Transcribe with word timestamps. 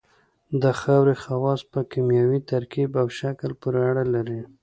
د 0.61 0.63
خاورې 0.79 1.15
خواص 1.23 1.61
په 1.71 1.79
کیمیاوي 1.91 2.39
ترکیب 2.51 2.89
او 3.01 3.07
شکل 3.19 3.51
پورې 3.61 3.79
اړه 3.89 4.03
لري 4.13 4.41